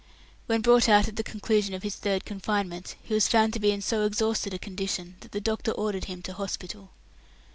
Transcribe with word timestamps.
When 0.47 0.61
brought 0.61 0.89
out 0.89 1.07
at 1.07 1.15
the 1.17 1.21
conclusion 1.21 1.75
of 1.75 1.83
his 1.83 1.95
third 1.95 2.25
confinement, 2.25 2.95
he 3.03 3.13
was 3.13 3.27
found 3.27 3.53
to 3.53 3.59
be 3.59 3.69
in 3.69 3.83
so 3.83 4.03
exhausted 4.03 4.51
a 4.51 4.57
condition 4.57 5.17
that 5.19 5.31
the 5.31 5.39
doctor 5.39 5.69
ordered 5.73 6.05
him 6.05 6.23
to 6.23 6.33
hospital. 6.33 6.89